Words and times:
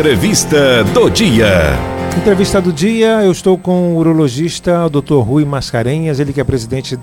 Entrevista 0.00 0.82
do 0.94 1.10
dia. 1.10 1.76
Entrevista 2.16 2.58
do 2.58 2.72
dia, 2.72 3.22
eu 3.22 3.30
estou 3.30 3.58
com 3.58 3.92
o 3.92 3.98
urologista 3.98 4.88
Dr. 4.88 5.16
Rui 5.16 5.44
Mascarenhas, 5.44 6.18
ele 6.18 6.32
que 6.32 6.40
é 6.40 6.44
presidente 6.44 6.98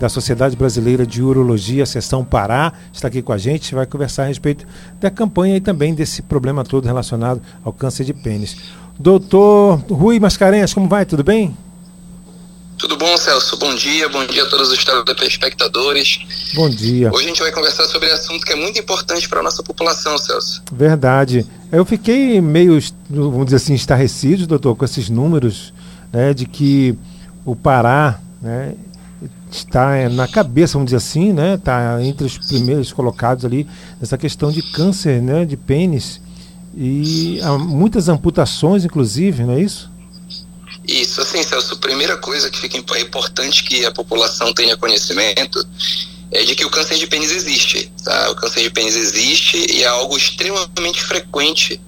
da 0.00 0.08
Sociedade 0.08 0.56
Brasileira 0.56 1.06
de 1.06 1.22
Urologia, 1.22 1.84
Seção 1.84 2.24
Pará, 2.24 2.72
está 2.90 3.06
aqui 3.06 3.20
com 3.20 3.34
a 3.34 3.36
gente, 3.36 3.74
vai 3.74 3.84
conversar 3.84 4.22
a 4.22 4.26
respeito 4.28 4.66
da 4.98 5.10
campanha 5.10 5.58
e 5.58 5.60
também 5.60 5.92
desse 5.92 6.22
problema 6.22 6.64
todo 6.64 6.86
relacionado 6.86 7.42
ao 7.62 7.70
câncer 7.70 8.04
de 8.04 8.14
pênis. 8.14 8.56
Doutor 8.98 9.82
Rui 9.90 10.18
Mascarenhas, 10.18 10.72
como 10.72 10.88
vai? 10.88 11.04
Tudo 11.04 11.22
bem? 11.22 11.54
Tudo 12.78 12.96
bom, 12.96 13.16
Celso? 13.16 13.56
Bom 13.56 13.74
dia, 13.74 14.08
bom 14.08 14.24
dia 14.24 14.44
a 14.44 14.46
todos 14.46 14.70
os 14.70 14.84
telespectadores. 15.16 16.20
Bom 16.54 16.70
dia. 16.70 17.10
Hoje 17.12 17.24
a 17.24 17.28
gente 17.28 17.42
vai 17.42 17.50
conversar 17.50 17.84
sobre 17.86 18.08
um 18.08 18.14
assunto 18.14 18.46
que 18.46 18.52
é 18.52 18.56
muito 18.56 18.78
importante 18.78 19.28
para 19.28 19.40
a 19.40 19.42
nossa 19.42 19.64
população, 19.64 20.16
Celso. 20.16 20.62
Verdade. 20.72 21.44
Eu 21.72 21.84
fiquei 21.84 22.40
meio, 22.40 22.80
vamos 23.10 23.46
dizer 23.46 23.56
assim, 23.56 23.74
estarrecido, 23.74 24.46
doutor, 24.46 24.76
com 24.76 24.84
esses 24.84 25.10
números 25.10 25.74
né, 26.12 26.32
de 26.32 26.46
que 26.46 26.96
o 27.44 27.56
Pará 27.56 28.20
né, 28.40 28.74
está 29.50 30.08
na 30.08 30.28
cabeça, 30.28 30.74
vamos 30.74 30.86
dizer 30.86 30.98
assim, 30.98 31.32
né, 31.32 31.54
está 31.54 32.00
entre 32.00 32.26
os 32.26 32.38
primeiros 32.38 32.92
colocados 32.92 33.44
ali 33.44 33.66
nessa 34.00 34.16
questão 34.16 34.52
de 34.52 34.62
câncer 34.62 35.20
né, 35.20 35.44
de 35.44 35.56
pênis. 35.56 36.20
E 36.76 37.40
há 37.42 37.58
muitas 37.58 38.08
amputações, 38.08 38.84
inclusive, 38.84 39.42
não 39.42 39.54
é 39.54 39.60
isso? 39.60 39.90
Isso, 40.88 41.20
assim, 41.20 41.42
Celso, 41.42 41.74
a 41.74 41.76
primeira 41.76 42.16
coisa 42.16 42.50
que 42.50 42.58
fica 42.58 42.78
é 42.78 43.00
importante 43.00 43.62
que 43.62 43.84
a 43.84 43.92
população 43.92 44.54
tenha 44.54 44.74
conhecimento 44.74 45.62
é 46.32 46.42
de 46.42 46.54
que 46.54 46.64
o 46.64 46.70
câncer 46.70 46.96
de 46.96 47.06
pênis 47.06 47.30
existe, 47.30 47.92
tá? 48.02 48.30
O 48.30 48.34
câncer 48.34 48.62
de 48.62 48.70
pênis 48.70 48.96
existe 48.96 49.70
e 49.70 49.82
é 49.82 49.86
algo 49.86 50.16
extremamente 50.16 51.02
frequente 51.02 51.78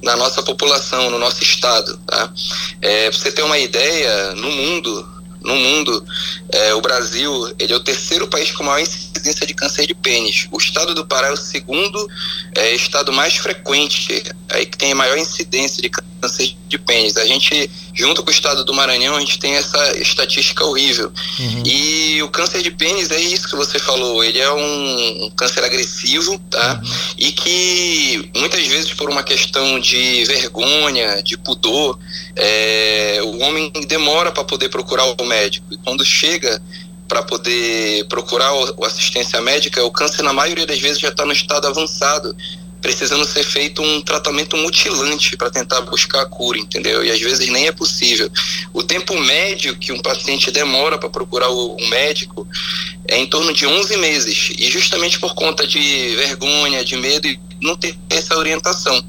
na 0.00 0.16
nossa 0.16 0.44
população, 0.44 1.10
no 1.10 1.18
nosso 1.18 1.42
estado, 1.42 1.98
tá? 2.06 2.32
É, 2.80 3.10
pra 3.10 3.18
você 3.18 3.32
ter 3.32 3.42
uma 3.42 3.58
ideia, 3.58 4.32
no 4.36 4.50
mundo, 4.50 5.08
no 5.42 5.56
mundo, 5.56 6.06
é, 6.52 6.72
o 6.74 6.80
Brasil 6.80 7.52
ele 7.58 7.72
é 7.72 7.76
o 7.76 7.80
terceiro 7.80 8.28
país 8.28 8.52
com 8.52 8.62
maior 8.62 8.80
incidência 8.80 9.15
de 9.20 9.54
câncer 9.54 9.86
de 9.86 9.94
pênis. 9.94 10.46
O 10.50 10.58
estado 10.58 10.94
do 10.94 11.06
Pará 11.06 11.28
é 11.28 11.32
o 11.32 11.36
segundo 11.36 12.08
é, 12.54 12.74
estado 12.74 13.12
mais 13.12 13.36
frequente, 13.36 14.22
aí 14.50 14.66
que 14.66 14.76
tem 14.76 14.92
a 14.92 14.94
maior 14.94 15.18
incidência 15.18 15.82
de 15.82 15.90
câncer 15.90 16.56
de 16.68 16.78
pênis. 16.78 17.16
A 17.16 17.24
gente 17.24 17.70
junto 17.96 18.22
com 18.22 18.28
o 18.28 18.32
estado 18.32 18.62
do 18.62 18.74
Maranhão, 18.74 19.16
a 19.16 19.20
gente 19.20 19.38
tem 19.38 19.54
essa 19.54 19.98
estatística 19.98 20.62
horrível. 20.64 21.10
Uhum. 21.40 21.62
E 21.64 22.22
o 22.22 22.28
câncer 22.28 22.62
de 22.62 22.70
pênis 22.70 23.10
é 23.10 23.18
isso 23.18 23.48
que 23.48 23.56
você 23.56 23.78
falou, 23.78 24.22
ele 24.22 24.38
é 24.38 24.52
um, 24.52 25.24
um 25.24 25.30
câncer 25.30 25.64
agressivo, 25.64 26.38
tá? 26.50 26.80
Uhum. 26.84 26.90
E 27.16 27.32
que 27.32 28.30
muitas 28.36 28.66
vezes 28.66 28.92
por 28.92 29.08
uma 29.08 29.22
questão 29.22 29.80
de 29.80 30.24
vergonha, 30.26 31.22
de 31.22 31.38
pudor, 31.38 31.98
é, 32.36 33.20
o 33.24 33.38
homem 33.38 33.72
demora 33.86 34.30
para 34.30 34.44
poder 34.44 34.68
procurar 34.68 35.06
o 35.18 35.24
médico. 35.24 35.66
E 35.70 35.78
quando 35.78 36.04
chega 36.04 36.62
para 37.08 37.22
poder 37.22 38.06
procurar 38.08 38.52
o, 38.52 38.84
assistência 38.84 39.40
médica, 39.40 39.84
o 39.84 39.90
câncer 39.90 40.22
na 40.22 40.32
maioria 40.32 40.66
das 40.66 40.78
vezes 40.78 40.98
já 40.98 41.08
está 41.08 41.24
no 41.24 41.32
estado 41.32 41.66
avançado 41.66 42.36
precisando 42.86 43.24
ser 43.24 43.42
feito 43.42 43.82
um 43.82 44.00
tratamento 44.00 44.56
mutilante 44.56 45.36
para 45.36 45.50
tentar 45.50 45.80
buscar 45.80 46.22
a 46.22 46.26
cura, 46.26 46.56
entendeu? 46.56 47.04
E 47.04 47.10
às 47.10 47.20
vezes 47.20 47.48
nem 47.48 47.66
é 47.66 47.72
possível. 47.72 48.30
O 48.72 48.80
tempo 48.80 49.18
médio 49.18 49.76
que 49.76 49.92
um 49.92 49.98
paciente 49.98 50.52
demora 50.52 50.96
para 50.96 51.08
procurar 51.08 51.48
o, 51.48 51.76
um 51.80 51.88
médico 51.88 52.46
é 53.08 53.18
em 53.18 53.26
torno 53.26 53.52
de 53.52 53.66
11 53.66 53.96
meses, 53.96 54.52
e 54.56 54.70
justamente 54.70 55.18
por 55.18 55.34
conta 55.34 55.66
de 55.66 56.14
vergonha, 56.14 56.84
de 56.84 56.96
medo 56.96 57.28
não 57.60 57.76
ter 57.76 57.98
essa 58.08 58.36
orientação. 58.36 59.02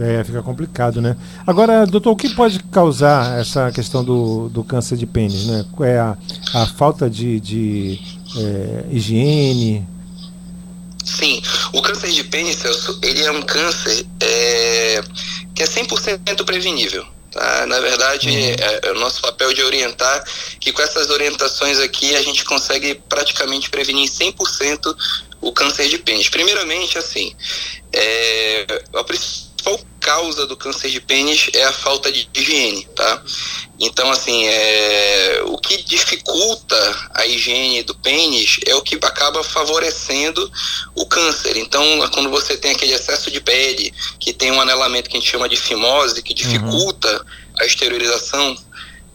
É, 0.00 0.24
fica 0.24 0.42
complicado, 0.42 1.00
né? 1.00 1.16
Agora, 1.46 1.86
doutor, 1.86 2.12
o 2.12 2.16
que 2.16 2.30
pode 2.30 2.58
causar 2.64 3.38
essa 3.38 3.70
questão 3.70 4.02
do, 4.02 4.48
do 4.48 4.64
câncer 4.64 4.96
de 4.96 5.06
pênis, 5.06 5.46
né? 5.46 5.64
É 5.80 5.98
a, 5.98 6.16
a 6.54 6.66
falta 6.66 7.10
de, 7.10 7.38
de 7.38 8.00
é, 8.36 8.84
higiene, 8.90 9.86
Sim, 11.04 11.42
o 11.72 11.82
câncer 11.82 12.10
de 12.10 12.24
pênis, 12.24 12.56
Celso, 12.56 12.98
ele 13.02 13.22
é 13.24 13.32
um 13.32 13.42
câncer 13.42 14.06
é, 14.20 15.02
que 15.54 15.62
é 15.62 15.66
100% 15.66 16.44
prevenível. 16.44 17.04
Tá? 17.32 17.66
Na 17.66 17.78
verdade, 17.80 18.28
uhum. 18.28 18.36
é, 18.36 18.80
é, 18.82 18.92
o 18.92 18.98
nosso 18.98 19.20
papel 19.22 19.52
de 19.54 19.62
orientar 19.62 20.24
que 20.58 20.72
com 20.72 20.82
essas 20.82 21.10
orientações 21.10 21.78
aqui 21.78 22.14
a 22.16 22.22
gente 22.22 22.44
consegue 22.44 23.00
praticamente 23.08 23.70
prevenir 23.70 24.08
100% 24.08 24.96
o 25.40 25.52
câncer 25.52 25.88
de 25.88 25.98
pênis. 25.98 26.28
Primeiramente, 26.28 26.98
assim, 26.98 27.34
é, 27.92 28.82
a 28.94 29.04
principal 29.04 29.49
causa 30.20 30.46
do 30.46 30.56
câncer 30.56 30.90
de 30.90 31.00
pênis 31.00 31.48
é 31.54 31.64
a 31.64 31.72
falta 31.72 32.12
de 32.12 32.28
higiene, 32.34 32.86
tá? 32.94 33.22
Então, 33.80 34.10
assim, 34.10 34.46
é, 34.46 35.40
o 35.46 35.56
que 35.56 35.82
dificulta 35.82 37.10
a 37.14 37.26
higiene 37.26 37.82
do 37.82 37.94
pênis 37.94 38.60
é 38.66 38.74
o 38.74 38.82
que 38.82 38.96
acaba 38.96 39.42
favorecendo 39.42 40.50
o 40.94 41.06
câncer. 41.06 41.56
Então, 41.56 41.82
quando 42.12 42.28
você 42.28 42.58
tem 42.58 42.72
aquele 42.72 42.92
excesso 42.92 43.30
de 43.30 43.40
pele, 43.40 43.94
que 44.18 44.34
tem 44.34 44.52
um 44.52 44.60
anelamento 44.60 45.08
que 45.08 45.16
a 45.16 45.20
gente 45.20 45.30
chama 45.30 45.48
de 45.48 45.56
fimose, 45.56 46.22
que 46.22 46.34
dificulta 46.34 47.10
uhum. 47.10 47.54
a 47.60 47.64
esterilização 47.64 48.54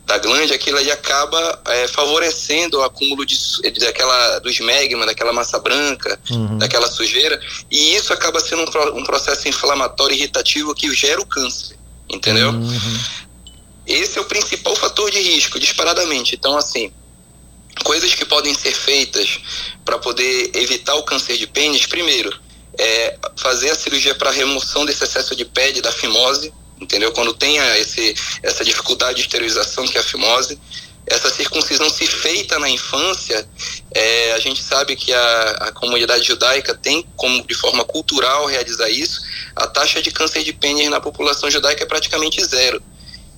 da 0.06 0.20
glande, 0.20 0.54
aquilo 0.54 0.78
aí 0.78 0.92
acaba 0.92 1.62
é, 1.66 1.88
favorecendo 1.88 2.78
o 2.78 2.84
acúmulo 2.84 3.26
de, 3.26 3.38
daquela, 3.80 4.40
do 4.40 4.50
esmegma, 4.50 5.06
daquela 5.06 5.34
massa 5.34 5.58
branca, 5.60 6.20
uhum. 6.30 6.60
daquela 6.60 6.88
sujeira, 6.88 7.40
e 7.72 7.96
isso 7.96 8.14
acaba 8.14 8.40
sendo 8.40 8.62
um, 8.62 9.00
um, 9.00 9.04
processo 9.04 9.48
inflamatório 9.48 10.16
irritativo 10.16 10.76
que 10.76 10.94
gera 10.94 11.20
o 11.20 11.26
câncer, 11.26 11.76
entendeu? 12.08 12.52
Uhum. 12.52 13.00
Esse 13.88 14.20
é 14.20 14.22
o 14.22 14.26
principal 14.26 14.76
fator 14.76 15.10
de 15.10 15.20
risco, 15.20 15.60
disparadamente. 15.60 16.36
Então, 16.36 16.56
assim, 16.56 16.92
coisas 17.84 18.14
que 18.14 18.26
podem 18.26 18.54
ser 18.54 18.74
feitas 18.74 19.40
para 19.84 19.98
poder 19.98 20.52
evitar 20.54 20.96
o 20.96 21.04
câncer 21.04 21.38
de 21.38 21.48
pênis, 21.48 21.86
primeiro, 21.88 22.32
é 22.78 23.18
fazer 23.38 23.72
a 23.72 23.76
cirurgia 23.76 24.14
para 24.14 24.30
remoção 24.30 24.86
desse 24.86 25.04
excesso 25.04 25.36
de 25.36 25.46
pele, 25.46 25.82
da 25.82 25.92
fimose, 25.92 26.54
entendeu? 26.80 27.12
Quando 27.12 27.34
tem 27.34 27.58
esse, 27.78 28.16
essa 28.44 28.64
dificuldade 28.64 29.16
de 29.16 29.22
esterilização, 29.22 29.88
que 29.88 29.98
é 29.98 30.02
a 30.02 30.04
fimose. 30.04 30.60
Essa 31.08 31.30
circuncisão, 31.30 31.88
se 31.88 32.08
feita 32.08 32.58
na 32.58 32.68
infância, 32.68 33.48
é, 33.92 34.32
a 34.34 34.40
gente 34.40 34.64
sabe 34.64 34.96
que 34.96 35.14
a, 35.14 35.52
a 35.62 35.72
comunidade 35.72 36.26
judaica 36.26 36.74
tem 36.74 37.06
como, 37.16 37.46
de 37.46 37.54
forma 37.54 37.86
cultural, 37.86 38.48
realizar 38.48 38.90
isso. 38.90 39.22
A 39.56 39.68
taxa 39.68 40.02
de 40.02 40.10
câncer 40.10 40.44
de 40.44 40.52
pênis 40.52 40.90
na 40.90 41.00
população 41.00 41.50
judaica 41.52 41.84
é 41.84 41.86
praticamente 41.86 42.44
zero 42.44 42.82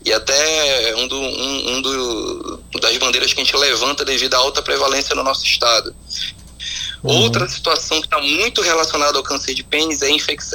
e 0.07 0.13
até 0.13 0.95
um, 0.95 1.05
do, 1.05 1.19
um, 1.19 1.75
um 1.75 1.81
do, 1.81 2.63
das 2.79 2.95
bandeiras 2.97 3.33
que 3.33 3.41
a 3.41 3.43
gente 3.43 3.57
levanta 3.57 4.05
devido 4.05 4.35
à 4.35 4.37
alta 4.37 4.61
prevalência 4.61 5.13
no 5.13 5.21
nosso 5.21 5.43
estado. 5.43 5.93
Uhum. 7.03 7.23
Outra 7.23 7.47
situação 7.47 7.99
que 8.01 8.07
está 8.07 8.19
muito 8.19 8.61
relacionada 8.61 9.17
ao 9.17 9.23
câncer 9.23 9.53
de 9.53 9.63
pênis 9.63 10.01
é 10.01 10.07
a 10.07 10.11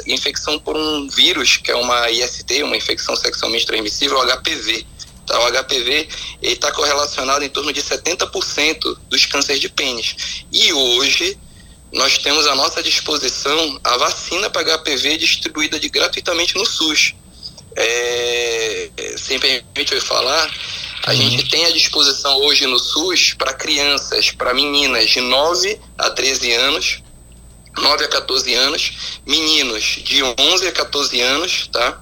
infecção, 0.07 0.59
por 0.59 0.75
um 0.75 1.07
vírus, 1.07 1.57
que 1.57 1.71
é 1.71 1.75
uma 1.75 2.09
IST, 2.09 2.63
uma 2.63 2.75
infecção 2.75 3.15
sexualmente 3.15 3.65
transmissível, 3.65 4.17
o 4.17 4.25
HPV. 4.25 4.85
Tá, 5.25 5.39
o 5.39 5.63
HPV 5.63 6.09
está 6.41 6.69
correlacionado 6.71 7.45
em 7.45 7.49
torno 7.49 7.71
de 7.71 7.81
70% 7.81 8.97
dos 9.09 9.25
cânceres 9.25 9.61
de 9.61 9.69
pênis. 9.69 10.43
E 10.51 10.73
hoje 10.73 11.37
nós 11.93 12.17
temos 12.17 12.45
à 12.47 12.55
nossa 12.55 12.83
disposição 12.83 13.79
a 13.83 13.97
vacina 13.97 14.49
para 14.49 14.77
HPV 14.77 15.17
distribuída 15.17 15.79
de, 15.79 15.87
gratuitamente 15.87 16.55
no 16.55 16.65
SUS 16.65 17.13
é, 17.75 18.89
sem 19.17 19.39
permitir 19.39 20.01
falar, 20.01 20.51
a 21.05 21.11
uhum. 21.11 21.17
gente 21.17 21.49
tem 21.49 21.65
à 21.65 21.71
disposição 21.71 22.37
hoje 22.41 22.65
no 22.65 22.79
SUS 22.79 23.33
para 23.33 23.53
crianças, 23.53 24.31
para 24.31 24.53
meninas 24.53 25.09
de 25.09 25.19
9 25.19 25.79
a 25.97 26.09
13 26.09 26.53
anos, 26.53 27.03
9 27.77 28.05
a 28.05 28.07
14 28.07 28.53
anos, 28.53 29.19
meninos 29.25 29.83
de 30.03 30.21
11 30.23 30.67
a 30.67 30.71
14 30.71 31.21
anos, 31.21 31.67
tá? 31.71 32.01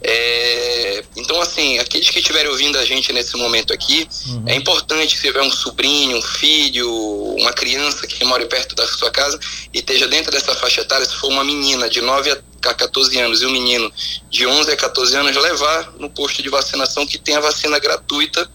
É, 0.00 1.04
então, 1.16 1.40
assim, 1.40 1.78
aqueles 1.78 2.08
que 2.08 2.20
estiverem 2.20 2.50
ouvindo 2.50 2.78
a 2.78 2.84
gente 2.84 3.12
nesse 3.12 3.36
momento 3.36 3.72
aqui, 3.72 4.08
uhum. 4.28 4.44
é 4.46 4.54
importante 4.54 5.16
se 5.16 5.22
tiver 5.22 5.42
um 5.42 5.50
sobrinho, 5.50 6.16
um 6.16 6.22
filho, 6.22 6.88
uma 7.36 7.52
criança 7.52 8.06
que 8.06 8.24
mora 8.24 8.46
perto 8.46 8.76
da 8.76 8.86
sua 8.86 9.10
casa 9.10 9.38
e 9.74 9.78
esteja 9.78 10.06
dentro 10.06 10.30
dessa 10.30 10.54
faixa 10.54 10.82
etária, 10.82 11.04
se 11.04 11.16
for 11.16 11.28
uma 11.28 11.42
menina 11.42 11.90
de 11.90 12.00
9 12.00 12.30
a 12.30 12.74
14 12.74 13.18
anos 13.18 13.42
e 13.42 13.46
um 13.46 13.50
menino 13.50 13.92
de 14.30 14.46
11 14.46 14.70
a 14.70 14.76
14 14.76 15.16
anos, 15.16 15.36
levar 15.36 15.92
no 15.98 16.08
posto 16.08 16.42
de 16.42 16.48
vacinação 16.48 17.06
que 17.06 17.18
tem 17.18 17.34
a 17.34 17.40
vacina 17.40 17.78
gratuita 17.78 18.48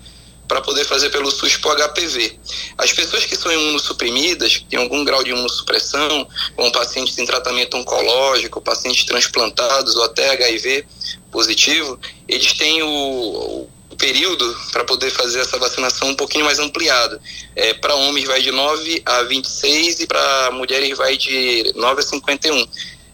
para 0.54 0.62
poder 0.62 0.86
fazer 0.86 1.10
pelo 1.10 1.32
SUS 1.32 1.56
o 1.56 1.76
HPV. 1.76 2.38
As 2.78 2.94
pessoas 2.94 3.26
que 3.26 3.36
são 3.36 3.52
imunossuprimidas, 3.52 4.58
que 4.58 4.66
têm 4.66 4.78
algum 4.78 5.04
grau 5.04 5.24
de 5.24 5.32
imunossupressão, 5.32 6.28
como 6.56 6.72
pacientes 6.72 7.18
em 7.18 7.26
tratamento 7.26 7.76
oncológico, 7.76 8.62
pacientes 8.62 9.04
transplantados 9.04 9.96
ou 9.96 10.04
até 10.04 10.30
HIV 10.30 10.86
positivo, 11.32 12.00
eles 12.28 12.54
têm 12.54 12.84
o, 12.84 13.68
o 13.90 13.96
período 13.98 14.56
para 14.72 14.84
poder 14.84 15.10
fazer 15.10 15.40
essa 15.40 15.58
vacinação 15.58 16.10
um 16.10 16.16
pouquinho 16.16 16.46
mais 16.46 16.60
ampliado. 16.60 17.20
É, 17.56 17.74
para 17.74 17.96
homens 17.96 18.28
vai 18.28 18.40
de 18.40 18.52
9 18.52 19.02
a 19.08 19.24
26 19.24 20.02
e 20.02 20.06
para 20.06 20.52
mulheres 20.52 20.96
vai 20.96 21.18
de 21.18 21.74
9 21.76 22.00
a 22.00 22.04
51. 22.04 22.68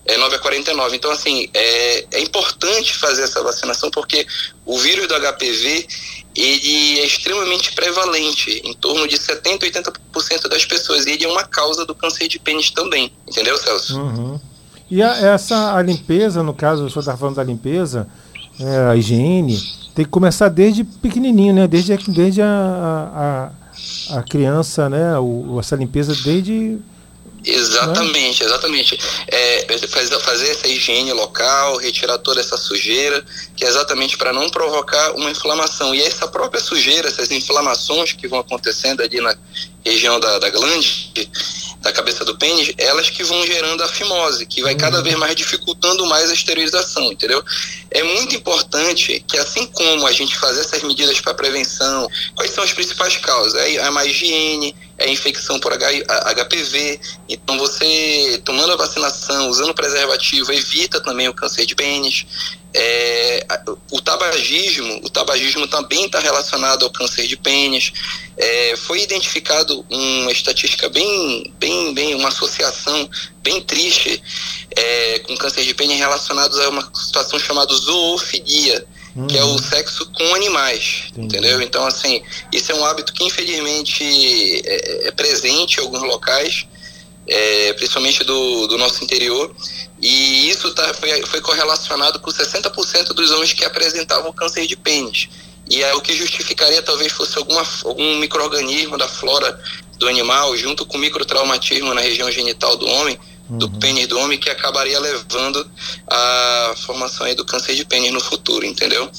É 0.09 0.17
9 0.17 0.35
a 0.35 0.39
49. 0.39 0.95
Então, 0.95 1.11
assim, 1.11 1.49
é, 1.53 2.05
é 2.11 2.21
importante 2.21 2.95
fazer 2.97 3.23
essa 3.23 3.41
vacinação 3.43 3.91
porque 3.91 4.25
o 4.65 4.77
vírus 4.77 5.07
do 5.07 5.13
HPV 5.13 5.87
ele 6.35 6.99
é 6.99 7.05
extremamente 7.05 7.73
prevalente, 7.73 8.61
em 8.63 8.73
torno 8.73 9.07
de 9.07 9.17
70, 9.17 9.65
80% 9.65 10.47
das 10.47 10.65
pessoas. 10.65 11.05
E 11.05 11.11
ele 11.11 11.25
é 11.25 11.27
uma 11.27 11.43
causa 11.43 11.85
do 11.85 11.93
câncer 11.93 12.27
de 12.27 12.39
pênis 12.39 12.71
também. 12.71 13.11
Entendeu, 13.27 13.57
Celso? 13.57 13.99
Uhum. 13.99 14.39
E 14.89 15.03
a, 15.03 15.15
essa 15.17 15.75
a 15.75 15.81
limpeza, 15.81 16.41
no 16.41 16.53
caso, 16.53 16.85
o 16.85 16.89
senhor 16.89 17.01
estava 17.01 17.17
falando 17.17 17.35
da 17.35 17.43
limpeza, 17.43 18.07
é, 18.59 18.91
a 18.91 18.95
higiene, 18.95 19.59
tem 19.93 20.05
que 20.05 20.11
começar 20.11 20.49
desde 20.49 20.83
pequenininho, 20.83 21.53
né? 21.53 21.67
Desde, 21.67 21.95
desde 22.11 22.41
a, 22.41 23.51
a, 24.09 24.17
a 24.17 24.23
criança, 24.23 24.89
né? 24.89 25.19
O, 25.19 25.59
essa 25.59 25.75
limpeza 25.75 26.15
desde 26.23 26.79
Exatamente, 27.45 28.43
exatamente. 28.43 28.99
É, 29.27 29.65
fazer, 30.21 30.49
essa 30.49 30.67
higiene 30.67 31.13
local, 31.13 31.77
retirar 31.77 32.17
toda 32.17 32.39
essa 32.39 32.57
sujeira, 32.57 33.23
que 33.55 33.63
é 33.65 33.67
exatamente 33.67 34.17
para 34.17 34.33
não 34.33 34.49
provocar 34.49 35.11
uma 35.13 35.31
inflamação. 35.31 35.93
E 35.95 36.01
essa 36.01 36.27
própria 36.27 36.61
sujeira, 36.61 37.07
essas 37.07 37.31
inflamações 37.31 38.13
que 38.13 38.27
vão 38.27 38.39
acontecendo 38.39 39.01
ali 39.01 39.21
na 39.21 39.35
região 39.85 40.19
da, 40.19 40.39
da 40.39 40.49
glande, 40.49 41.11
da 41.81 41.91
cabeça 41.93 42.25
do 42.25 42.37
pênis, 42.37 42.73
elas 42.77 43.09
que 43.09 43.23
vão 43.23 43.45
gerando 43.45 43.81
a 43.83 43.87
fimose, 43.87 44.45
que 44.45 44.61
vai 44.61 44.75
cada 44.75 44.97
uhum. 44.97 45.03
vez 45.03 45.15
mais 45.15 45.35
dificultando 45.35 46.05
mais 46.05 46.29
a 46.29 46.33
esterilização, 46.33 47.11
entendeu? 47.11 47.43
É 47.89 48.03
muito 48.03 48.35
importante 48.35 49.23
que 49.27 49.37
assim 49.37 49.65
como 49.67 50.05
a 50.05 50.11
gente 50.11 50.37
fazer 50.37 50.59
essas 50.59 50.83
medidas 50.83 51.21
para 51.21 51.33
prevenção, 51.33 52.07
quais 52.35 52.51
são 52.51 52.63
as 52.63 52.73
principais 52.73 53.15
causas? 53.17 53.55
É 53.55 53.79
a 53.79 53.91
má 53.91 54.05
higiene, 54.05 54.75
é 54.99 55.09
infecção 55.09 55.59
por 55.59 55.71
HPV. 55.73 56.99
Então 57.27 57.57
você 57.57 58.41
tomando 58.43 58.73
a 58.73 58.75
vacinação, 58.75 59.49
usando 59.49 59.73
preservativo, 59.73 60.51
evita 60.51 61.01
também 61.01 61.27
o 61.27 61.33
câncer 61.33 61.65
de 61.65 61.73
pênis. 61.73 62.25
É, 62.71 63.47
o 63.89 63.99
tabagismo, 63.99 65.01
o 65.03 65.09
tabagismo 65.09 65.65
também 65.67 66.05
está 66.05 66.19
relacionado 66.19 66.83
ao 66.83 66.91
câncer 66.91 67.25
de 67.25 67.35
pênis. 67.35 67.91
É, 68.37 68.75
foi 68.77 69.01
identificado 69.01 69.83
uma 69.89 70.31
estatística 70.31 70.87
bem, 70.89 71.51
bem, 71.57 71.93
bem, 71.93 72.13
uma 72.13 72.27
associação 72.27 73.09
bem 73.41 73.61
triste 73.61 74.21
é, 74.75 75.19
com 75.19 75.35
câncer 75.37 75.63
de 75.63 75.73
pênis 75.73 75.97
relacionados 75.97 76.59
a 76.59 76.69
uma 76.69 76.91
situação 76.93 77.39
chamada 77.39 77.73
zoofilia, 77.73 78.85
uhum. 79.15 79.27
que 79.27 79.37
é 79.37 79.43
o 79.43 79.47
uhum. 79.47 79.57
sexo 79.57 80.05
com 80.11 80.35
animais, 80.35 81.05
entendeu? 81.15 81.61
Então, 81.61 81.85
assim, 81.85 82.21
isso 82.51 82.71
é 82.71 82.75
um 82.75 82.85
hábito 82.85 83.13
que 83.13 83.23
infelizmente 83.23 84.03
é, 84.65 85.07
é 85.07 85.11
presente 85.11 85.77
em 85.77 85.83
alguns 85.83 86.01
locais, 86.03 86.67
é, 87.27 87.73
principalmente 87.73 88.23
do, 88.23 88.67
do 88.67 88.77
nosso 88.77 89.03
interior, 89.03 89.53
e 90.01 90.49
isso 90.49 90.73
tá, 90.73 90.93
foi, 90.93 91.21
foi 91.25 91.41
correlacionado 91.41 92.19
com 92.19 92.31
60% 92.31 93.13
dos 93.13 93.31
homens 93.31 93.53
que 93.53 93.65
apresentavam 93.65 94.31
câncer 94.31 94.65
de 94.65 94.75
pênis. 94.75 95.29
E 95.69 95.83
é 95.83 95.93
o 95.93 96.01
que 96.01 96.15
justificaria 96.15 96.81
talvez 96.81 97.11
fosse 97.11 97.37
alguma, 97.37 97.65
algum 97.85 98.17
microorganismo 98.17 98.97
da 98.97 99.07
flora 99.07 99.59
do 99.99 100.07
animal, 100.07 100.57
junto 100.57 100.85
com 100.85 100.97
microtraumatismo 100.97 101.93
na 101.93 102.01
região 102.01 102.31
genital 102.31 102.75
do 102.75 102.87
homem, 102.87 103.19
do 103.49 103.65
uhum. 103.65 103.79
pênis 103.79 104.07
do 104.07 104.19
homem, 104.19 104.37
que 104.37 104.49
acabaria 104.49 104.99
levando 104.99 105.69
à 106.07 106.73
formação 106.85 107.25
aí 107.25 107.33
do 107.33 107.45
câncer 107.45 107.75
de 107.75 107.83
pênis 107.83 108.11
no 108.11 108.21
futuro, 108.21 108.65
entendeu? 108.65 109.09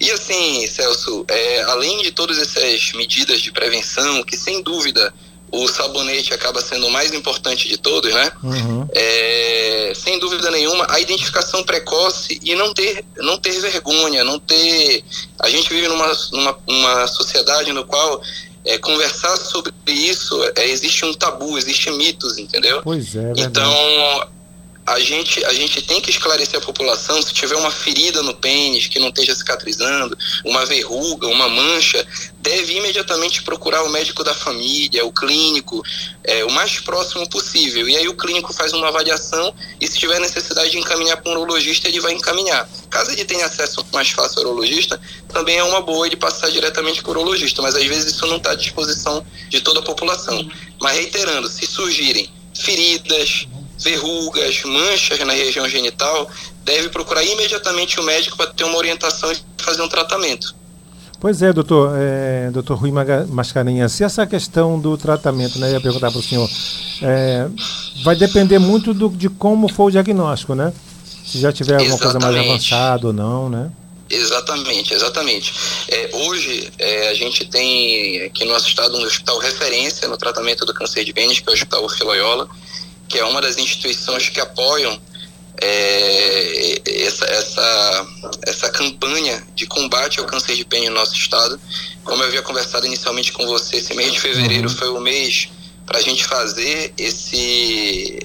E 0.00 0.10
assim, 0.10 0.66
Celso, 0.66 1.24
é, 1.28 1.62
além 1.64 2.02
de 2.02 2.10
todas 2.10 2.38
essas 2.38 2.92
medidas 2.92 3.40
de 3.40 3.52
prevenção, 3.52 4.22
que 4.22 4.36
sem 4.36 4.62
dúvida 4.62 5.12
o 5.52 5.68
sabonete 5.68 6.34
acaba 6.34 6.60
sendo 6.60 6.86
o 6.86 6.90
mais 6.90 7.12
importante 7.12 7.68
de 7.68 7.76
todos, 7.76 8.12
né? 8.12 8.32
Uhum. 8.42 8.88
É, 8.92 9.92
sem 9.94 10.18
dúvida 10.18 10.50
nenhuma, 10.50 10.86
a 10.90 10.98
identificação 10.98 11.62
precoce 11.62 12.40
e 12.42 12.54
não 12.54 12.74
ter, 12.74 13.04
não 13.18 13.38
ter 13.38 13.60
vergonha, 13.60 14.24
não 14.24 14.38
ter. 14.38 15.04
A 15.38 15.48
gente 15.48 15.68
vive 15.68 15.88
numa, 15.88 16.12
numa 16.32 16.58
uma 16.66 17.06
sociedade 17.06 17.72
no 17.72 17.84
qual 17.84 18.20
é, 18.66 18.78
conversar 18.78 19.36
sobre 19.36 19.72
isso 19.88 20.34
é, 20.56 20.68
existe 20.68 21.04
um 21.04 21.14
tabu, 21.14 21.56
existe 21.56 21.90
mitos, 21.92 22.38
entendeu? 22.38 22.82
Pois 22.82 23.14
é. 23.14 23.30
é 23.30 23.32
então 23.36 24.28
a 24.86 25.00
gente, 25.00 25.44
a 25.44 25.52
gente 25.52 25.82
tem 25.82 26.00
que 26.00 26.10
esclarecer 26.10 26.58
a 26.58 26.62
população 26.62 27.20
se 27.20 27.34
tiver 27.34 27.56
uma 27.56 27.72
ferida 27.72 28.22
no 28.22 28.34
pênis 28.34 28.86
que 28.86 29.00
não 29.00 29.08
esteja 29.08 29.34
cicatrizando, 29.34 30.16
uma 30.44 30.64
verruga, 30.64 31.26
uma 31.26 31.48
mancha, 31.48 32.06
deve 32.38 32.74
imediatamente 32.74 33.42
procurar 33.42 33.82
o 33.82 33.90
médico 33.90 34.22
da 34.22 34.32
família, 34.32 35.04
o 35.04 35.12
clínico, 35.12 35.82
é, 36.22 36.44
o 36.44 36.50
mais 36.52 36.78
próximo 36.78 37.28
possível. 37.28 37.88
E 37.88 37.96
aí 37.96 38.06
o 38.06 38.14
clínico 38.14 38.52
faz 38.52 38.72
uma 38.72 38.86
avaliação 38.86 39.52
e 39.80 39.88
se 39.88 39.98
tiver 39.98 40.20
necessidade 40.20 40.70
de 40.70 40.78
encaminhar 40.78 41.16
para 41.16 41.32
um 41.32 41.42
urologista, 41.42 41.88
ele 41.88 41.98
vai 41.98 42.12
encaminhar. 42.12 42.68
Caso 42.88 43.10
ele 43.10 43.24
tenha 43.24 43.46
acesso 43.46 43.84
mais 43.92 44.10
fácil 44.10 44.38
ao 44.38 44.46
urologista, 44.52 45.00
também 45.32 45.56
é 45.56 45.64
uma 45.64 45.80
boa 45.80 46.06
ele 46.06 46.16
passar 46.16 46.48
diretamente 46.52 47.02
para 47.02 47.10
o 47.10 47.22
urologista, 47.22 47.60
mas 47.60 47.74
às 47.74 47.84
vezes 47.84 48.12
isso 48.12 48.26
não 48.26 48.36
está 48.36 48.52
à 48.52 48.54
disposição 48.54 49.26
de 49.48 49.60
toda 49.60 49.80
a 49.80 49.82
população. 49.82 50.48
Mas 50.80 50.94
reiterando, 50.96 51.48
se 51.48 51.66
surgirem 51.66 52.30
feridas, 52.54 53.48
verrugas, 53.78 54.62
manchas 54.64 55.18
na 55.20 55.32
região 55.32 55.68
genital, 55.68 56.28
deve 56.64 56.88
procurar 56.88 57.22
imediatamente 57.22 57.98
o 58.00 58.02
médico 58.02 58.36
para 58.36 58.46
ter 58.46 58.64
uma 58.64 58.76
orientação 58.76 59.30
e 59.32 59.36
fazer 59.58 59.82
um 59.82 59.88
tratamento. 59.88 60.54
Pois 61.18 61.40
é, 61.40 61.52
doutor, 61.52 61.92
é, 61.96 62.50
doutor 62.50 62.76
Rui 62.76 62.92
Mascarenhas, 63.28 63.92
se 63.92 64.04
essa 64.04 64.26
questão 64.26 64.78
do 64.78 64.96
tratamento, 64.98 65.58
né, 65.58 65.68
eu 65.68 65.72
ia 65.74 65.80
perguntar 65.80 66.10
para 66.10 66.20
o 66.20 66.22
senhor, 66.22 66.48
é, 67.02 67.48
vai 68.04 68.14
depender 68.14 68.58
muito 68.58 68.92
do, 68.92 69.08
de 69.08 69.28
como 69.28 69.68
for 69.68 69.84
o 69.86 69.90
diagnóstico, 69.90 70.54
né? 70.54 70.72
Se 71.24 71.40
já 71.40 71.52
tiver 71.52 71.74
alguma 71.74 71.94
exatamente. 71.94 72.22
coisa 72.22 72.32
mais 72.32 72.48
avançada 72.48 73.06
ou 73.06 73.12
não, 73.12 73.48
né? 73.48 73.70
Exatamente, 74.08 74.94
exatamente. 74.94 75.52
É, 75.88 76.10
hoje 76.12 76.70
é, 76.78 77.08
a 77.08 77.14
gente 77.14 77.44
tem 77.46 78.22
aqui 78.22 78.44
no 78.44 78.52
nosso 78.52 78.68
estado 78.68 78.96
um 78.96 79.02
hospital 79.02 79.38
referência 79.38 80.06
no 80.06 80.16
tratamento 80.16 80.64
do 80.64 80.72
câncer 80.72 81.04
de 81.04 81.12
pênis, 81.12 81.40
que 81.40 81.48
é 81.48 81.50
o 81.50 81.54
Hospital 81.54 81.88
Filoiola, 81.88 82.48
que 83.16 83.20
é 83.20 83.24
uma 83.24 83.40
das 83.40 83.56
instituições 83.56 84.28
que 84.28 84.38
apoiam 84.38 85.00
é, 85.62 86.82
essa, 87.06 87.24
essa, 87.24 88.06
essa 88.42 88.68
campanha 88.68 89.42
de 89.54 89.66
combate 89.66 90.20
ao 90.20 90.26
câncer 90.26 90.54
de 90.54 90.66
pênis 90.66 90.90
no 90.90 90.96
nosso 90.96 91.14
estado. 91.14 91.58
Como 92.04 92.22
eu 92.22 92.26
havia 92.26 92.42
conversado 92.42 92.84
inicialmente 92.84 93.32
com 93.32 93.46
você, 93.46 93.76
esse 93.76 93.94
mês 93.94 94.12
de 94.12 94.20
fevereiro 94.20 94.68
uhum. 94.68 94.76
foi 94.76 94.88
o 94.90 95.00
mês 95.00 95.48
para 95.86 95.98
a 95.98 96.02
gente 96.02 96.26
fazer 96.26 96.92
esse. 96.98 98.18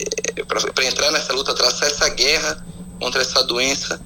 para 0.45 0.83
entrar 0.83 1.09
nessa 1.11 1.31
luta, 1.31 1.53
traçar 1.53 1.87
essa 1.87 2.09
guerra 2.09 2.61
contra 2.99 3.21
essa 3.21 3.41
doença. 3.43 3.97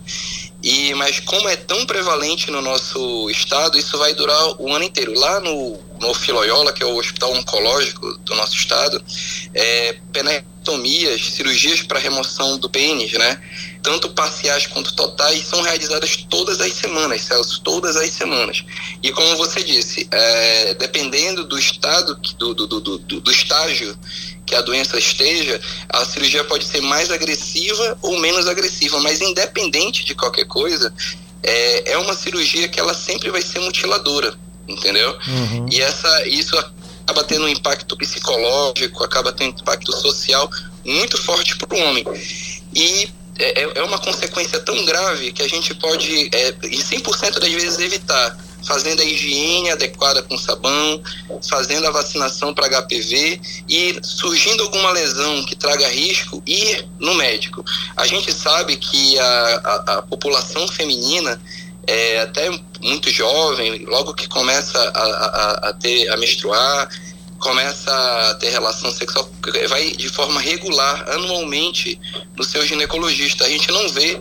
E, 0.62 0.94
mas 0.94 1.20
como 1.20 1.50
é 1.50 1.56
tão 1.56 1.84
prevalente 1.88 2.52
no 2.52 2.62
nosso 2.62 3.28
estado, 3.32 3.76
isso 3.76 3.98
vai 3.98 4.14
durar 4.14 4.62
o 4.62 4.72
ano 4.72 4.86
inteiro. 4.86 5.20
Lá 5.20 5.40
no, 5.40 5.80
no 6.00 6.14
Filoiola, 6.14 6.72
que 6.72 6.84
é 6.84 6.86
o 6.86 6.96
hospital 6.96 7.34
oncológico 7.34 8.20
do 8.20 8.36
nosso 8.36 8.54
estado, 8.54 9.04
é, 9.52 9.98
penectomias, 10.66 11.22
cirurgias 11.34 11.84
para 11.84 12.00
remoção 12.00 12.58
do 12.58 12.70
pênis, 12.70 13.14
né? 13.14 13.40
Tanto 13.84 14.10
parciais 14.10 14.66
quanto 14.66 14.94
totais, 14.96 15.46
são 15.46 15.62
realizadas 15.62 16.26
todas 16.28 16.60
as 16.60 16.74
semanas, 16.74 17.22
Celso, 17.22 17.62
todas 17.62 17.96
as 17.96 18.10
semanas. 18.10 18.66
E 19.02 19.12
como 19.12 19.38
você 19.38 19.64
disse, 19.64 20.08
é, 20.12 20.74
dependendo 20.74 21.46
do 21.46 21.58
estado, 21.58 22.16
do, 22.16 22.54
do, 22.54 22.68
do, 22.68 22.80
do, 22.80 23.22
do 23.22 23.32
estágio 23.32 23.98
que 24.46 24.56
a 24.56 24.62
doença 24.62 24.98
esteja, 24.98 25.60
a 25.90 26.04
cirurgia 26.06 26.44
pode 26.44 26.66
ser 26.66 26.82
mais 26.82 27.12
agressiva 27.12 27.98
ou 28.02 28.20
menos 28.20 28.48
agressiva, 28.48 29.00
mas 29.00 29.22
independente 29.22 30.04
de 30.04 30.16
qualquer 30.16 30.46
coisa, 30.46 30.94
é, 31.44 31.94
é 31.94 31.98
uma 31.98 32.16
cirurgia 32.16 32.68
que 32.68 32.80
ela 32.80 32.94
sempre 32.94 33.30
vai 33.30 33.42
ser 33.42 33.60
mutiladora, 33.60 34.36
entendeu? 34.68 35.18
Uhum. 35.28 35.68
E 35.72 35.82
essa, 35.82 36.28
isso 36.28 36.56
acaba 37.06 37.24
tendo 37.24 37.46
um 37.46 37.50
impacto 37.50 37.96
psicológico, 37.96 39.04
acaba 39.04 39.32
tendo 39.32 39.56
um 39.56 39.62
impacto 39.62 39.92
social 39.94 40.50
muito 40.84 41.22
forte 41.24 41.56
para 41.56 41.78
o 41.78 41.82
homem. 41.82 42.04
E 42.74 43.10
é, 43.38 43.62
é, 43.62 43.72
é 43.76 43.84
uma 43.84 44.00
consequência 44.00 44.60
tão 44.60 44.84
grave 44.86 45.32
que 45.32 45.44
a 45.44 45.48
gente 45.48 45.74
pode, 45.76 46.30
é, 46.34 46.50
em 46.64 46.82
100% 46.82 47.40
das 47.40 47.52
vezes, 47.52 47.80
evitar 47.80 48.38
fazendo 48.66 49.02
a 49.02 49.06
higiene 49.06 49.70
adequada 49.70 50.24
com 50.24 50.36
sabão, 50.38 51.02
fazendo 51.48 51.86
a 51.86 51.92
vacinação 51.92 52.52
para 52.52 52.68
HPV 52.68 53.40
e 53.70 54.00
surgindo 54.02 54.64
alguma 54.64 54.92
lesão 54.92 55.46
que 55.46 55.56
traga 55.56 55.88
risco, 55.88 56.42
ir 56.48 56.88
no 57.00 57.14
médico. 57.14 57.64
A 57.96 58.08
gente 58.08 58.34
sabe 58.34 58.76
que 58.78 59.20
a, 59.20 59.26
a, 59.26 59.94
a 59.98 60.02
população 60.02 60.68
feminina 60.68 61.40
é 61.88 62.20
até 62.20 62.50
muito 62.82 63.10
jovem, 63.10 63.86
logo 63.86 64.14
que 64.14 64.28
começa 64.28 64.78
a, 64.78 65.04
a, 65.04 65.70
a, 65.70 65.74
ter 65.74 66.10
a 66.10 66.18
menstruar, 66.18 66.90
começa 67.40 67.92
a 67.92 68.36
ter 68.36 68.50
relação 68.50 68.92
sexual, 68.92 69.30
vai 69.70 69.92
de 69.92 70.10
forma 70.10 70.40
regular, 70.40 71.08
anualmente, 71.10 72.00
no 72.36 72.44
seu 72.44 72.66
ginecologista. 72.66 73.46
A 73.46 73.50
gente 73.50 73.72
não 73.72 73.90
vê 73.90 74.20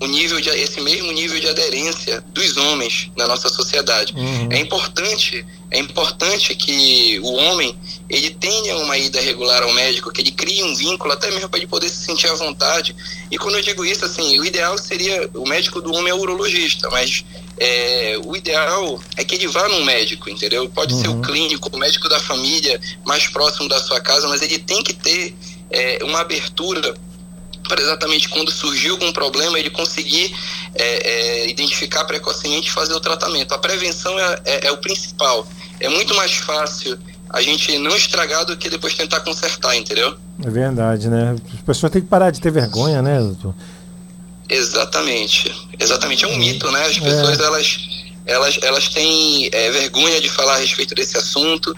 o 0.00 0.06
nível 0.06 0.40
de, 0.40 0.48
esse 0.50 0.80
mesmo 0.80 1.10
nível 1.12 1.38
de 1.40 1.48
aderência 1.48 2.22
dos 2.32 2.56
homens 2.56 3.10
na 3.16 3.26
nossa 3.26 3.48
sociedade. 3.48 4.12
Uhum. 4.14 4.48
É 4.50 4.58
importante 4.58 5.44
é 5.74 5.78
importante 5.80 6.54
que 6.54 7.18
o 7.20 7.32
homem 7.32 7.76
ele 8.08 8.30
tenha 8.30 8.76
uma 8.76 8.96
ida 8.96 9.20
regular 9.20 9.60
ao 9.60 9.72
médico, 9.72 10.12
que 10.12 10.20
ele 10.20 10.30
crie 10.30 10.62
um 10.62 10.72
vínculo 10.72 11.12
até 11.12 11.28
mesmo 11.32 11.48
para 11.48 11.58
ele 11.58 11.66
poder 11.66 11.88
se 11.88 12.04
sentir 12.04 12.28
à 12.28 12.34
vontade. 12.34 12.94
E 13.28 13.36
quando 13.36 13.56
eu 13.56 13.62
digo 13.62 13.84
isso, 13.84 14.04
assim, 14.04 14.38
o 14.38 14.44
ideal 14.44 14.78
seria 14.78 15.28
o 15.34 15.48
médico 15.48 15.80
do 15.80 15.92
homem 15.92 16.12
é 16.12 16.14
o 16.14 16.20
urologista, 16.20 16.88
mas 16.90 17.24
é, 17.58 18.16
o 18.24 18.36
ideal 18.36 19.00
é 19.16 19.24
que 19.24 19.34
ele 19.34 19.48
vá 19.48 19.68
num 19.68 19.84
médico, 19.84 20.30
entendeu? 20.30 20.68
Pode 20.68 20.94
uhum. 20.94 21.00
ser 21.00 21.08
o 21.08 21.20
clínico, 21.20 21.68
o 21.72 21.78
médico 21.78 22.08
da 22.08 22.20
família 22.20 22.80
mais 23.04 23.26
próximo 23.26 23.68
da 23.68 23.80
sua 23.80 24.00
casa, 24.00 24.28
mas 24.28 24.42
ele 24.42 24.60
tem 24.60 24.80
que 24.80 24.92
ter 24.92 25.34
é, 25.70 25.98
uma 26.04 26.20
abertura 26.20 26.94
para 27.68 27.80
exatamente 27.80 28.28
quando 28.28 28.50
surgiu 28.50 28.94
algum 28.94 29.12
problema 29.12 29.58
ele 29.58 29.70
conseguir 29.70 30.34
é, 30.74 30.84
é, 30.84 31.48
identificar 31.48 32.04
precocemente 32.04 32.68
e 32.68 32.72
fazer 32.72 32.94
o 32.94 33.00
tratamento. 33.00 33.52
A 33.52 33.58
prevenção 33.58 34.18
é, 34.18 34.40
é, 34.44 34.66
é, 34.66 34.72
o 34.72 34.76
principal. 34.76 35.46
É 35.80 35.88
muito 35.88 36.14
mais 36.14 36.32
fácil 36.32 36.98
a 37.30 37.42
gente 37.42 37.76
não 37.78 37.96
estragar 37.96 38.44
do 38.44 38.56
que 38.56 38.70
depois 38.70 38.94
tentar 38.94 39.20
consertar, 39.20 39.74
entendeu? 39.76 40.16
É 40.44 40.50
verdade, 40.50 41.08
né? 41.08 41.34
As 41.52 41.60
pessoas 41.62 41.90
têm 41.90 42.02
que 42.02 42.08
parar 42.08 42.30
de 42.30 42.40
ter 42.40 42.52
vergonha, 42.52 43.02
né, 43.02 43.18
doutor? 43.18 43.54
Exatamente. 44.48 45.52
Exatamente. 45.78 46.24
É 46.24 46.28
um 46.28 46.36
mito, 46.36 46.70
né? 46.70 46.86
As 46.86 46.98
pessoas, 46.98 47.40
é. 47.40 47.44
elas, 47.44 47.78
elas, 48.26 48.58
elas 48.62 48.88
têm 48.88 49.48
é, 49.52 49.70
vergonha 49.70 50.20
de 50.20 50.28
falar 50.28 50.54
a 50.54 50.58
respeito 50.58 50.94
desse 50.94 51.16
assunto. 51.16 51.74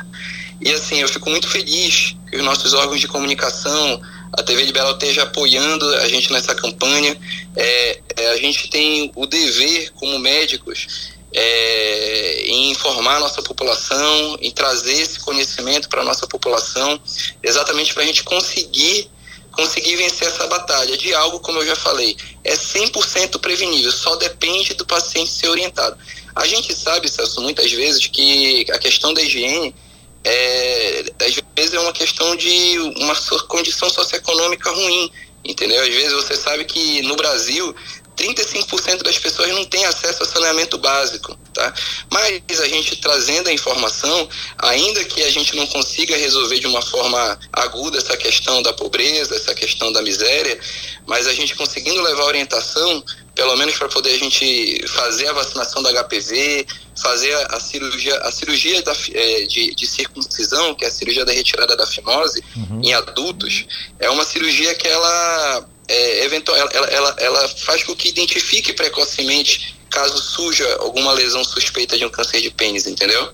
E 0.61 0.71
assim, 0.73 0.97
eu 0.97 1.09
fico 1.09 1.31
muito 1.31 1.49
feliz 1.49 2.17
que 2.29 2.37
os 2.37 2.45
nossos 2.45 2.75
órgãos 2.75 3.01
de 3.01 3.09
comunicação, 3.09 4.01
a 4.33 4.43
TV 4.43 4.65
de 4.65 4.73
Belo 4.73 4.93
esteja 4.93 5.23
apoiando 5.23 5.87
a 5.97 6.09
gente 6.09 6.33
nessa 6.33 6.55
campanha. 6.55 7.19
É, 7.57 8.01
é, 8.17 8.31
a 8.31 8.37
gente 8.37 8.69
tem 8.69 9.11
o 9.15 9.27
dever, 9.27 9.93
como 9.93 10.19
médicos, 10.19 11.15
é, 11.33 12.43
em 12.47 12.71
informar 12.71 13.17
a 13.17 13.21
nossa 13.21 13.43
população, 13.43 14.39
em 14.41 14.51
trazer 14.51 15.01
esse 15.01 15.21
conhecimento 15.21 15.89
para 15.89 16.03
a 16.03 16.05
nossa 16.05 16.27
população, 16.27 17.01
exatamente 17.43 17.93
para 17.93 18.03
a 18.03 18.07
gente 18.07 18.23
conseguir 18.25 19.11
conseguir 19.53 19.97
vencer 19.97 20.29
essa 20.29 20.47
batalha 20.49 20.99
de 20.99 21.15
algo, 21.15 21.41
como 21.41 21.61
eu 21.61 21.67
já 21.67 21.75
falei, 21.75 22.15
é 22.45 22.55
100% 22.55 23.39
prevenível, 23.41 23.91
só 23.91 24.15
depende 24.17 24.75
do 24.75 24.85
paciente 24.85 25.31
ser 25.31 25.49
orientado. 25.49 25.97
A 26.35 26.47
gente 26.47 26.75
sabe, 26.75 27.09
Celso, 27.09 27.41
muitas 27.41 27.73
vezes 27.73 28.07
que 28.07 28.67
a 28.71 28.79
questão 28.79 29.15
da 29.15 29.23
higiene 29.23 29.75
é, 30.23 31.05
às 31.21 31.35
vezes 31.35 31.45
é 31.57 31.81
uma 31.81 31.93
questão 31.93 32.37
de 32.37 32.79
uma 32.97 33.15
condição 33.49 33.89
socioeconômica 33.89 34.71
ruim, 34.71 35.11
entendeu? 35.45 35.83
Às 35.83 35.89
vezes 35.89 36.13
você 36.13 36.37
sabe 36.37 36.65
que 36.65 37.03
no 37.03 37.17
Brasil 37.17 37.75
35% 38.17 39.03
das 39.03 39.19
pessoas 39.19 39.51
não 39.51 39.65
têm 39.65 39.85
acesso 39.85 40.23
a 40.23 40.27
saneamento 40.27 40.79
básico, 40.79 41.39
tá? 41.53 41.73
Mas 42.11 42.61
a 42.61 42.69
gente 42.69 42.97
trazendo 42.97 43.49
a 43.49 43.53
informação, 43.53 44.29
ainda 44.59 45.05
que 45.05 45.23
a 45.23 45.31
gente 45.31 45.55
não 45.55 45.67
consiga 45.67 46.17
resolver 46.17 46.59
de 46.59 46.67
uma 46.67 46.83
forma 46.83 47.39
aguda 47.53 47.99
essa 47.99 48.17
questão 48.17 48.63
da 48.63 48.73
pobreza, 48.73 49.37
essa 49.37 49.55
questão 49.55 49.93
da 49.93 50.03
miséria, 50.03 50.59
mas 51.07 51.27
a 51.27 51.35
gente 51.35 51.55
conseguindo 51.55 52.01
levar 52.03 52.25
orientação, 52.25 53.05
pelo 53.35 53.55
menos 53.57 53.77
para 53.77 53.89
poder 53.89 54.15
a 54.15 54.19
gente 54.19 54.83
fazer 54.89 55.29
a 55.29 55.33
vacinação 55.35 55.83
da 55.83 55.93
HPV, 56.03 56.67
fazer 57.01 57.35
a, 57.51 57.61
cirurgia, 57.61 58.17
a 58.19 58.33
cirurgia 58.33 58.83
da, 58.83 58.93
é, 59.13 59.43
de, 59.43 59.75
de, 59.75 59.87
circuncisão, 59.87 60.75
que 60.75 60.85
é 60.85 60.89
a 60.89 60.91
cirurgia 60.91 61.25
da 61.25 61.33
retirada 61.33 61.77
da 61.77 61.87
fimose 61.87 62.43
uhum. 62.57 62.81
em 62.83 62.95
adultos, 62.95 63.67
é 63.99 64.09
uma 64.09 64.25
cirurgia 64.25 64.75
que 64.75 64.89
ela, 64.89 65.69
é, 65.89 66.25
eventual, 66.25 66.57
ela, 66.57 66.87
ela, 66.87 67.17
ela 67.19 67.49
faz 67.49 67.83
com 67.85 67.95
que 67.95 68.09
identifique 68.09 68.73
precocemente 68.73 69.77
caso 69.91 70.19
surja 70.19 70.67
alguma 70.81 71.13
lesão 71.13 71.45
suspeita 71.45 71.97
de 71.97 72.05
um 72.05 72.11
câncer 72.11 72.41
de 72.41 72.51
pênis, 72.51 72.87
entendeu? 72.87 73.33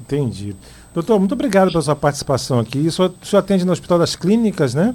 Entendi. 0.00 0.56
Doutor, 0.92 1.18
muito 1.18 1.32
obrigado 1.32 1.70
pela 1.70 1.82
sua 1.82 1.94
participação 1.94 2.58
aqui. 2.58 2.78
O 2.78 2.92
senhor, 2.92 3.14
o 3.22 3.26
senhor 3.26 3.40
atende 3.40 3.64
no 3.64 3.72
Hospital 3.72 3.98
das 3.98 4.16
Clínicas, 4.16 4.74
né? 4.74 4.94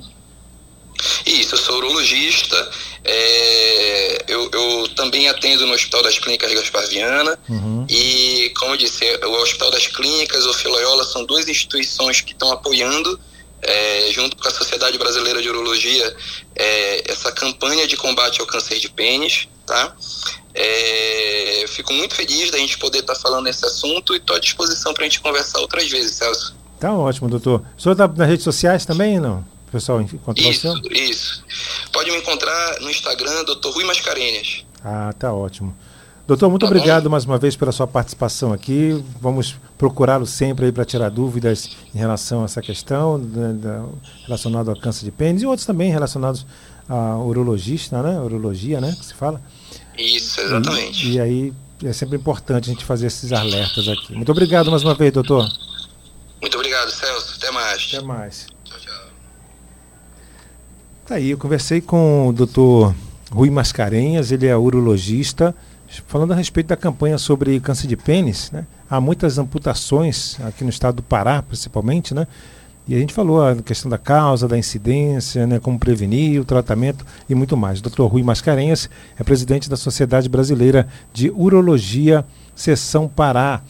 Isso, 1.25 1.55
eu 1.55 1.59
sou 1.59 1.77
urologista. 1.77 2.71
É, 3.03 4.25
eu, 4.27 4.49
eu, 4.51 4.87
também 4.95 5.29
atendo 5.29 5.65
no 5.65 5.73
Hospital 5.73 6.03
das 6.03 6.17
Clínicas 6.17 6.53
Gaspar 6.53 6.87
Viana. 6.87 7.37
Uhum. 7.47 7.85
E, 7.89 8.51
como 8.57 8.73
eu 8.73 8.77
disse, 8.77 9.03
o 9.23 9.41
Hospital 9.41 9.71
das 9.71 9.87
Clínicas, 9.87 10.45
o 10.45 10.53
Filoiola, 10.53 11.03
são 11.05 11.25
duas 11.25 11.47
instituições 11.47 12.21
que 12.21 12.31
estão 12.33 12.51
apoiando, 12.51 13.19
é, 13.61 14.11
junto 14.11 14.37
com 14.37 14.47
a 14.47 14.51
Sociedade 14.51 14.97
Brasileira 14.97 15.41
de 15.41 15.49
Urologia, 15.49 16.15
é, 16.55 17.11
essa 17.11 17.31
campanha 17.31 17.87
de 17.87 17.97
combate 17.97 18.39
ao 18.41 18.47
câncer 18.47 18.79
de 18.79 18.89
pênis. 18.89 19.47
Tá? 19.65 19.95
É, 20.53 21.65
fico 21.67 21.91
muito 21.91 22.15
feliz 22.15 22.51
da 22.51 22.59
gente 22.59 22.77
poder 22.77 22.99
estar 22.99 23.15
tá 23.15 23.19
falando 23.19 23.45
nesse 23.45 23.65
assunto 23.65 24.13
e 24.13 24.17
estou 24.17 24.35
à 24.35 24.39
disposição 24.39 24.93
para 24.93 25.03
a 25.03 25.09
gente 25.09 25.19
conversar 25.19 25.59
outras 25.59 25.89
vezes, 25.89 26.15
Celso. 26.15 26.55
Tá 26.79 26.93
ótimo, 26.93 27.29
doutor. 27.29 27.65
O 27.77 27.81
senhor 27.81 27.93
está 27.93 28.07
nas 28.07 28.27
redes 28.27 28.43
sociais 28.43 28.85
também, 28.85 29.19
não? 29.19 29.45
pessoal 29.75 30.01
encontrar 30.01 30.49
isso, 30.49 30.71
você? 30.71 30.93
Isso, 30.93 31.43
Pode 31.91 32.09
me 32.09 32.17
encontrar 32.17 32.79
no 32.79 32.89
Instagram, 32.89 33.43
Dr. 33.43 33.69
Rui 33.69 33.83
Mascarenhas. 33.83 34.65
Ah, 34.83 35.13
tá 35.17 35.33
ótimo. 35.33 35.75
Doutor, 36.27 36.49
muito 36.49 36.61
tá 36.61 36.67
obrigado 36.67 37.03
bom? 37.03 37.11
mais 37.11 37.23
uma 37.23 37.37
vez 37.37 37.55
pela 37.55 37.71
sua 37.71 37.85
participação 37.85 38.51
aqui. 38.51 39.03
Vamos 39.21 39.55
procurá-lo 39.77 40.25
sempre 40.25 40.65
aí 40.65 40.71
para 40.71 40.83
tirar 40.83 41.09
dúvidas 41.09 41.69
em 41.93 41.99
relação 41.99 42.41
a 42.41 42.45
essa 42.45 42.61
questão 42.61 43.19
né, 43.19 43.85
relacionada 44.25 44.71
ao 44.71 44.79
câncer 44.79 45.05
de 45.05 45.11
pênis 45.11 45.43
e 45.43 45.45
outros 45.45 45.67
também 45.67 45.91
relacionados 45.91 46.45
à 46.89 47.17
urologista, 47.17 48.01
né? 48.01 48.19
Urologia, 48.19 48.81
né? 48.81 48.95
Que 48.97 49.05
se 49.05 49.13
fala. 49.13 49.39
Isso, 49.95 50.41
exatamente. 50.41 51.07
E, 51.07 51.13
e 51.13 51.19
aí 51.19 51.53
é 51.83 51.93
sempre 51.93 52.17
importante 52.17 52.71
a 52.71 52.73
gente 52.73 52.83
fazer 52.83 53.05
esses 53.05 53.31
alertas 53.31 53.87
aqui. 53.87 54.13
Muito 54.15 54.31
obrigado 54.31 54.71
mais 54.71 54.83
uma 54.83 54.95
vez, 54.95 55.13
doutor. 55.13 55.47
Muito 56.41 56.55
obrigado, 56.55 56.89
Celso. 56.89 57.35
Até 57.37 57.51
mais. 57.51 57.87
Até 57.87 58.01
mais. 58.01 58.47
Tá 61.05 61.15
aí, 61.15 61.29
eu 61.29 61.37
conversei 61.37 61.81
com 61.81 62.29
o 62.29 62.33
doutor 62.33 62.95
Rui 63.31 63.51
Mascarenhas, 63.51 64.31
ele 64.31 64.47
é 64.47 64.57
urologista, 64.57 65.55
falando 66.07 66.33
a 66.33 66.35
respeito 66.35 66.67
da 66.67 66.77
campanha 66.77 67.17
sobre 67.17 67.59
câncer 67.59 67.87
de 67.87 67.95
pênis. 67.95 68.51
Né? 68.51 68.65
Há 68.89 68.99
muitas 68.99 69.37
amputações 69.37 70.37
aqui 70.41 70.63
no 70.63 70.69
estado 70.69 70.95
do 70.95 71.03
Pará, 71.03 71.41
principalmente, 71.41 72.13
né? 72.13 72.27
E 72.87 72.93
a 72.93 72.99
gente 72.99 73.15
falou 73.15 73.43
a 73.43 73.55
questão 73.55 73.89
da 73.89 73.97
causa, 73.97 74.47
da 74.47 74.55
incidência, 74.55 75.47
né, 75.47 75.59
como 75.59 75.79
prevenir, 75.79 76.39
o 76.39 76.45
tratamento 76.45 77.03
e 77.27 77.33
muito 77.33 77.57
mais. 77.57 77.79
O 77.79 77.81
Dr. 77.81 78.03
Rui 78.03 78.21
Mascarenhas 78.21 78.87
é 79.17 79.23
presidente 79.23 79.67
da 79.67 79.75
Sociedade 79.75 80.29
Brasileira 80.29 80.87
de 81.11 81.31
Urologia, 81.31 82.23
Seção 82.55 83.07
Pará. 83.07 83.63